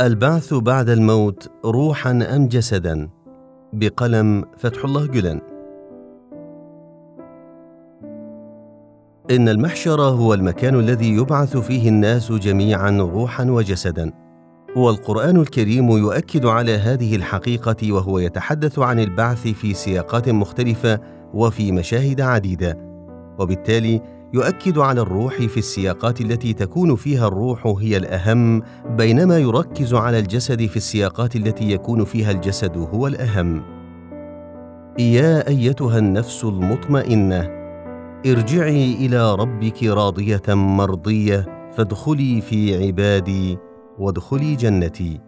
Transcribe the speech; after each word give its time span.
البعث 0.00 0.54
بعد 0.54 0.88
الموت 0.88 1.50
روحا 1.64 2.10
أم 2.10 2.48
جسدا؟ 2.48 3.08
بقلم 3.72 4.44
فتح 4.56 4.84
الله 4.84 5.06
جلن. 5.06 5.40
إن 9.30 9.48
المحشر 9.48 10.00
هو 10.00 10.34
المكان 10.34 10.74
الذي 10.74 11.08
يبعث 11.08 11.56
فيه 11.56 11.88
الناس 11.88 12.32
جميعا 12.32 12.90
روحا 12.90 13.44
وجسدا. 13.44 14.12
والقران 14.76 15.36
الكريم 15.36 15.90
يؤكد 15.90 16.46
على 16.46 16.72
هذه 16.72 17.16
الحقيقة 17.16 17.92
وهو 17.92 18.18
يتحدث 18.18 18.78
عن 18.78 19.00
البعث 19.00 19.48
في 19.48 19.74
سياقات 19.74 20.28
مختلفة 20.28 21.00
وفي 21.34 21.72
مشاهد 21.72 22.20
عديدة. 22.20 22.78
وبالتالي 23.38 24.00
يؤكد 24.34 24.78
على 24.78 25.00
الروح 25.00 25.34
في 25.34 25.56
السياقات 25.56 26.20
التي 26.20 26.52
تكون 26.52 26.96
فيها 26.96 27.28
الروح 27.28 27.66
هي 27.66 27.96
الأهم 27.96 28.62
بينما 28.96 29.38
يركز 29.38 29.94
على 29.94 30.18
الجسد 30.18 30.66
في 30.66 30.76
السياقات 30.76 31.36
التي 31.36 31.70
يكون 31.70 32.04
فيها 32.04 32.30
الجسد 32.30 32.76
هو 32.76 33.06
الأهم. 33.06 33.62
يا 34.98 35.48
أيتها 35.48 35.98
النفس 35.98 36.44
المطمئنة 36.44 37.50
ارجعي 38.26 38.94
إلى 38.94 39.34
ربك 39.34 39.82
راضية 39.82 40.42
مرضية 40.48 41.70
فادخلي 41.76 42.40
في 42.40 42.86
عبادي 42.86 43.58
وادخلي 43.98 44.54
جنتي. 44.54 45.20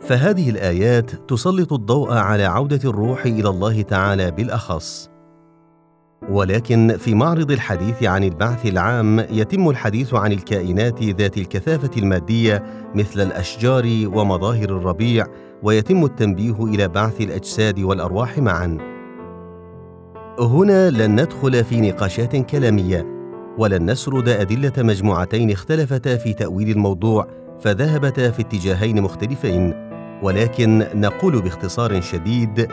فهذه 0.00 0.50
الآيات 0.50 1.10
تسلط 1.10 1.72
الضوء 1.72 2.12
على 2.12 2.44
عودة 2.44 2.90
الروح 2.90 3.26
إلى 3.26 3.48
الله 3.48 3.82
تعالى 3.82 4.30
بالأخص. 4.30 5.11
ولكن 6.30 6.96
في 6.98 7.14
معرض 7.14 7.50
الحديث 7.50 8.02
عن 8.02 8.24
البعث 8.24 8.66
العام 8.66 9.26
يتم 9.30 9.68
الحديث 9.68 10.14
عن 10.14 10.32
الكائنات 10.32 11.02
ذات 11.02 11.38
الكثافة 11.38 11.90
المادية 11.96 12.62
مثل 12.94 13.20
الأشجار 13.20 13.84
ومظاهر 14.06 14.64
الربيع 14.64 15.26
ويتم 15.62 16.04
التنبيه 16.04 16.64
إلى 16.64 16.88
بعث 16.88 17.20
الأجساد 17.20 17.80
والأرواح 17.80 18.38
معا. 18.38 18.78
هنا 20.40 20.90
لن 20.90 21.20
ندخل 21.20 21.64
في 21.64 21.80
نقاشات 21.80 22.36
كلامية 22.36 23.06
ولن 23.58 23.90
نسرد 23.90 24.28
أدلة 24.28 24.72
مجموعتين 24.78 25.50
اختلفتا 25.50 26.16
في 26.16 26.32
تأويل 26.32 26.70
الموضوع 26.70 27.28
فذهبتا 27.60 28.30
في 28.30 28.42
اتجاهين 28.42 29.02
مختلفين. 29.02 29.74
ولكن 30.22 30.86
نقول 30.94 31.42
باختصار 31.42 32.00
شديد 32.00 32.68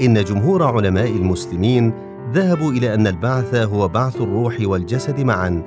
إن 0.00 0.24
جمهور 0.24 0.62
علماء 0.62 1.08
المسلمين 1.08 2.11
ذهبوا 2.32 2.72
إلى 2.72 2.94
أن 2.94 3.06
البعث 3.06 3.54
هو 3.54 3.88
بعث 3.88 4.16
الروح 4.16 4.56
والجسد 4.60 5.20
معا. 5.20 5.62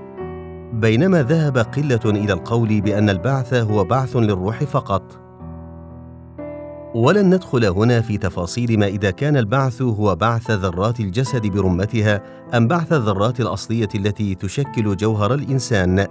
بينما 0.74 1.24
ذهب 1.24 1.58
قلة 1.58 2.00
إلى 2.06 2.34
القول 2.34 2.82
بأن 2.82 3.10
البعث 3.10 3.54
هو 3.54 3.84
بعث 3.84 4.16
للروح 4.16 4.64
فقط. 4.64 5.20
ولن 6.96 7.34
ندخل 7.34 7.66
هنا 7.66 8.02
في 8.02 8.18
تفاصيل 8.18 8.80
ما 8.80 8.88
إذا 8.88 9.12
كان 9.12 9.38
البعث 9.38 9.82
هو 9.82 10.16
بعث 10.16 10.52
ذرات 10.52 11.00
الجسد 11.00 11.48
برمتها 11.48 12.22
أم 12.58 12.68
بعث 12.68 12.94
الذرات 12.94 13.40
الأصلية 13.40 13.90
التي 13.96 14.36
تشكل 14.36 14.96
جوهر 14.96 15.34
الإنسان. 15.34 16.08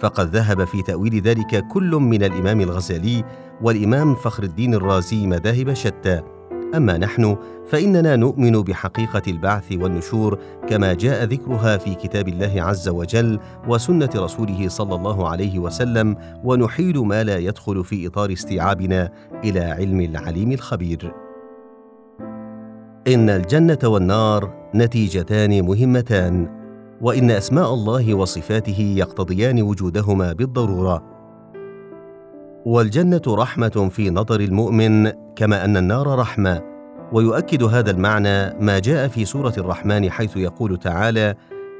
فقد 0.00 0.36
ذهب 0.36 0.64
في 0.64 0.82
تأويل 0.82 1.20
ذلك 1.20 1.66
كل 1.68 1.90
من 1.90 2.22
الإمام 2.22 2.60
الغزالي 2.60 3.24
والإمام 3.62 4.14
فخر 4.14 4.42
الدين 4.42 4.74
الرازي 4.74 5.26
مذاهب 5.26 5.74
شتى. 5.74 6.31
أما 6.74 6.98
نحن 6.98 7.36
فإننا 7.66 8.16
نؤمن 8.16 8.62
بحقيقة 8.62 9.22
البعث 9.28 9.72
والنشور 9.72 10.38
كما 10.68 10.92
جاء 10.92 11.24
ذكرها 11.24 11.76
في 11.76 11.94
كتاب 11.94 12.28
الله 12.28 12.62
عز 12.62 12.88
وجل 12.88 13.38
وسنة 13.68 14.10
رسوله 14.16 14.68
صلى 14.68 14.94
الله 14.94 15.28
عليه 15.28 15.58
وسلم 15.58 16.16
ونحيل 16.44 16.98
ما 16.98 17.24
لا 17.24 17.38
يدخل 17.38 17.84
في 17.84 18.06
إطار 18.06 18.32
استيعابنا 18.32 19.10
إلى 19.44 19.60
علم 19.60 20.00
العليم 20.00 20.52
الخبير. 20.52 21.14
إن 23.08 23.30
الجنة 23.30 23.78
والنار 23.84 24.70
نتيجتان 24.74 25.62
مهمتان 25.62 26.48
وإن 27.00 27.30
أسماء 27.30 27.74
الله 27.74 28.14
وصفاته 28.14 28.94
يقتضيان 28.98 29.62
وجودهما 29.62 30.32
بالضرورة. 30.32 31.11
والجنة 32.66 33.22
رحمة 33.28 33.88
في 33.90 34.10
نظر 34.10 34.40
المؤمن 34.40 35.12
كما 35.36 35.64
أن 35.64 35.76
النار 35.76 36.18
رحمة. 36.18 36.62
ويؤكد 37.12 37.62
هذا 37.62 37.90
المعنى 37.90 38.54
ما 38.60 38.78
جاء 38.78 39.08
في 39.08 39.24
سورة 39.24 39.54
الرحمن 39.58 40.10
حيث 40.10 40.36
يقول 40.36 40.76
تعالى 40.76 41.34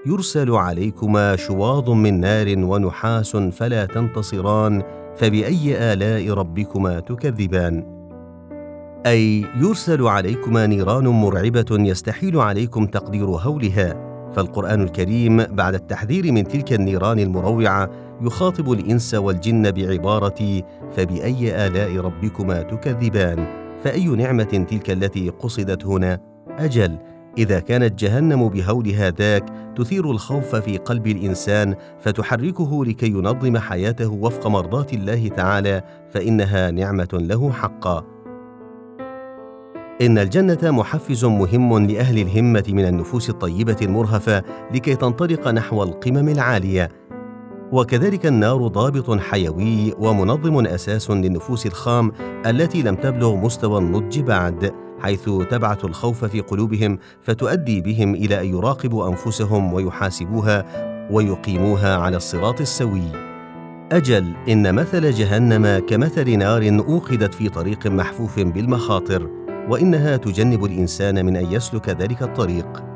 يرسل 0.06 0.50
عليكما 0.50 1.37
شواظ 1.37 1.91
من 1.91 2.20
نار 2.20 2.54
ونحاس 2.59 3.37
فلا 3.37 3.87
تنتصران 3.87 4.82
فبأي 5.16 5.93
آلاء 5.93 6.31
ربكما 6.31 7.00
تكذبان؟ 7.00 7.84
أي 9.06 9.47
يرسل 9.60 10.06
عليكما 10.06 10.66
نيران 10.66 11.09
مرعبة 11.09 11.66
يستحيل 11.70 12.37
عليكم 12.37 12.87
تقدير 12.87 13.26
هولها. 13.26 14.12
فالقرآن 14.32 14.82
الكريم 14.82 15.44
بعد 15.44 15.75
التحذير 15.75 16.32
من 16.32 16.49
تلك 16.49 16.72
النيران 16.72 17.19
المروعة 17.19 17.91
يخاطب 18.22 18.72
الإنس 18.72 19.15
والجن 19.15 19.71
بعبارة 19.71 20.62
فبأي 20.97 21.66
آلاء 21.66 21.97
ربكما 21.97 22.62
تكذبان؟ 22.62 23.47
فأي 23.84 24.06
نعمة 24.06 24.66
تلك 24.71 24.91
التي 24.91 25.28
قصدت 25.28 25.87
هنا؟ 25.87 26.19
أجل 26.59 26.99
إذا 27.38 27.61
كانت 27.61 27.99
جهنم 27.99 28.49
بهولها 28.49 29.11
ذاك 29.11 29.44
تثير 29.77 30.11
الخوف 30.11 30.56
في 30.56 30.78
قلب 30.78 31.06
الإنسان 31.06 31.75
فتحركه 32.00 32.84
لكي 32.84 33.06
ينظم 33.06 33.59
حياته 33.59 34.12
وفق 34.12 34.47
مرضاة 34.47 34.87
الله 34.93 35.28
تعالى 35.28 35.82
فإنها 36.11 36.71
نعمة 36.71 37.09
له 37.12 37.53
حقا. 37.53 38.05
إن 40.03 40.19
الجنة 40.19 40.71
محفز 40.71 41.25
مهم 41.25 41.87
لأهل 41.87 42.19
الهمة 42.19 42.65
من 42.69 42.84
النفوس 42.84 43.31
الطيبة 43.31 43.77
المرهفة 43.82 44.43
لكي 44.75 44.97
تنطلق 44.97 45.49
نحو 45.49 45.82
القمم 45.82 46.28
العالية، 46.28 46.88
وكذلك 47.72 48.27
النار 48.27 48.66
ضابط 48.66 49.19
حيوي 49.21 49.94
ومنظم 49.99 50.66
أساس 50.66 51.10
للنفوس 51.10 51.66
الخام 51.66 52.12
التي 52.47 52.83
لم 52.83 52.94
تبلغ 52.94 53.37
مستوى 53.37 53.78
النضج 53.78 54.21
بعد، 54.21 54.72
حيث 55.00 55.31
تبعث 55.50 55.84
الخوف 55.84 56.25
في 56.25 56.41
قلوبهم 56.41 56.99
فتؤدي 57.22 57.81
بهم 57.81 58.15
إلى 58.15 58.41
أن 58.41 58.47
يراقبوا 58.47 59.09
أنفسهم 59.09 59.72
ويحاسبوها 59.72 60.65
ويقيموها 61.11 61.97
على 61.97 62.16
الصراط 62.16 62.61
السوي. 62.61 63.12
أجل 63.93 64.32
إن 64.49 64.75
مثل 64.75 65.11
جهنم 65.11 65.78
كمثل 65.78 66.38
نار 66.38 66.84
أوقدت 66.88 67.34
في 67.34 67.49
طريق 67.49 67.87
محفوف 67.87 68.41
بالمخاطر، 68.41 69.31
وإنها 69.69 70.16
تجنب 70.16 70.65
الإنسان 70.65 71.27
من 71.27 71.37
أن 71.37 71.53
يسلك 71.53 71.88
ذلك 71.88 72.22
الطريق 72.22 72.92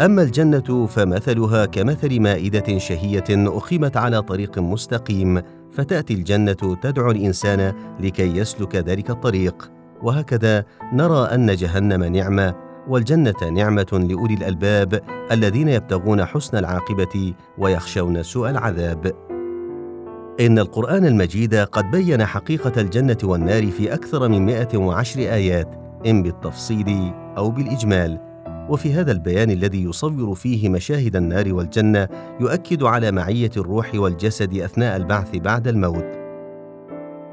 أما 0.00 0.22
الجنة 0.22 0.86
فمثلها 0.86 1.66
كمثل 1.66 2.20
مائدة 2.20 2.78
شهية 2.78 3.24
أقيمت 3.30 3.96
على 3.96 4.22
طريق 4.22 4.58
مستقيم 4.58 5.42
فتأتي 5.72 6.14
الجنة 6.14 6.76
تدعو 6.82 7.10
الإنسان 7.10 7.72
لكي 8.00 8.36
يسلك 8.36 8.76
ذلك 8.76 9.10
الطريق. 9.10 9.70
وهكذا 10.02 10.64
نرى 10.92 11.24
أن 11.34 11.54
جهنم 11.54 12.04
نعمة 12.04 12.54
والجنة 12.88 13.48
نعمة 13.52 14.06
لأولي 14.08 14.34
الألباب 14.34 15.00
الذين 15.32 15.68
يبتغون 15.68 16.24
حسن 16.24 16.58
العاقبة 16.58 17.34
ويخشون 17.58 18.22
سوء 18.22 18.50
العذاب. 18.50 19.12
إن 20.40 20.58
القرآن 20.58 21.06
المجيد 21.06 21.54
قد 21.54 21.90
بين 21.90 22.24
حقيقة 22.24 22.80
الجنة 22.80 23.18
والنار 23.24 23.66
في 23.66 23.94
أكثر 23.94 24.28
من 24.28 24.46
110 24.46 25.20
آيات 25.20 25.74
إن 26.06 26.22
بالتفصيل 26.22 27.12
أو 27.36 27.50
بالإجمال. 27.50 28.35
وفي 28.68 28.92
هذا 28.92 29.12
البيان 29.12 29.50
الذي 29.50 29.82
يصور 29.82 30.34
فيه 30.34 30.68
مشاهد 30.68 31.16
النار 31.16 31.54
والجنة 31.54 32.08
يؤكد 32.40 32.82
على 32.82 33.12
معية 33.12 33.50
الروح 33.56 33.94
والجسد 33.94 34.54
أثناء 34.54 34.96
البعث 34.96 35.36
بعد 35.36 35.68
الموت. 35.68 36.06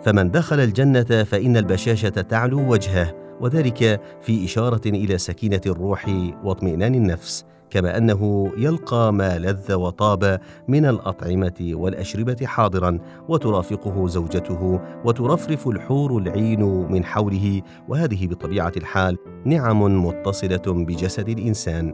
فمن 0.04 0.32
دخل 0.32 0.60
الجنة 0.60 1.24
فإن 1.24 1.58
البشاشة 1.58 2.10
تعلو 2.10 2.72
وجهه 2.72 3.14
وذلك 3.42 4.02
في 4.22 4.46
إشارة 4.46 4.82
إلى 4.86 5.18
سكينة 5.18 5.62
الروح 5.66 6.10
واطمئنان 6.44 6.96
النفس. 6.96 7.46
كما 7.74 7.98
أنه 7.98 8.52
يلقى 8.58 9.14
ما 9.14 9.40
لذ 9.40 9.74
وطاب 9.74 10.40
من 10.68 10.86
الأطعمة 10.86 11.72
والأشربة 11.74 12.46
حاضرا 12.46 13.00
وترافقه 13.30 14.08
زوجته 14.08 14.80
وترفرف 15.06 15.68
الحور 15.68 16.18
العين 16.18 16.64
من 16.64 17.06
حوله 17.06 17.62
وهذه 17.90 18.28
بطبيعة 18.28 18.72
الحال 18.78 19.18
نعم 19.46 20.06
متصلة 20.06 20.62
بجسد 20.68 21.30
الإنسان. 21.30 21.94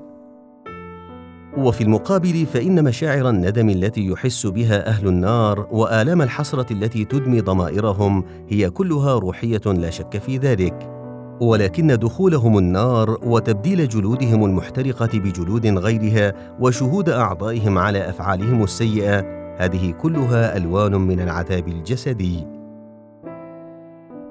وفي 1.58 1.82
المقابل 1.82 2.46
فإن 2.46 2.84
مشاعر 2.84 3.30
الندم 3.30 3.70
التي 3.70 4.08
يحس 4.08 4.48
بها 4.48 4.88
أهل 4.88 5.08
النار 5.08 5.68
وآلام 5.72 6.22
الحسرة 6.22 6.74
التي 6.74 7.06
تدمي 7.06 7.42
ضمائرهم 7.42 8.24
هي 8.50 8.70
كلها 8.70 9.20
روحية 9.20 9.62
لا 9.66 9.90
شك 9.90 10.18
في 10.18 10.38
ذلك. 10.38 10.99
ولكن 11.42 11.88
دخولهم 11.88 12.58
النار 12.58 13.20
وتبديل 13.24 13.88
جلودهم 13.88 14.46
المحترقة 14.46 15.20
بجلود 15.20 15.68
غيرها 15.68 16.34
وشهود 16.60 17.10
أعضائهم 17.10 17.78
على 17.78 18.10
أفعالهم 18.10 18.64
السيئة 18.64 19.26
هذه 19.58 19.92
كلها 19.92 20.58
ألوان 20.58 20.96
من 20.96 21.20
العذاب 21.20 21.68
الجسدي. 21.68 22.48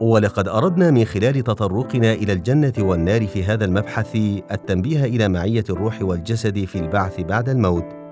ولقد 0.00 0.48
أردنا 0.48 0.90
من 0.90 1.04
خلال 1.04 1.44
تطرقنا 1.44 2.12
إلى 2.12 2.32
الجنة 2.32 2.72
والنار 2.78 3.26
في 3.26 3.44
هذا 3.44 3.64
المبحث 3.64 4.16
التنبيه 4.52 5.04
إلى 5.04 5.28
معية 5.28 5.64
الروح 5.70 6.02
والجسد 6.02 6.64
في 6.64 6.78
البعث 6.78 7.20
بعد 7.20 7.48
الموت. 7.48 8.07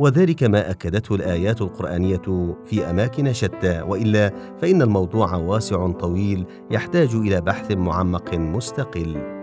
وذلك 0.00 0.42
ما 0.42 0.70
أكدته 0.70 1.14
الآيات 1.14 1.60
القرآنية 1.60 2.56
في 2.64 2.90
أماكن 2.90 3.32
شتى 3.32 3.82
وإلا 3.82 4.32
فإن 4.62 4.82
الموضوع 4.82 5.34
واسع 5.34 5.90
طويل 5.90 6.46
يحتاج 6.70 7.14
إلى 7.14 7.40
بحث 7.40 7.72
معمق 7.72 8.34
مستقل. 8.34 9.39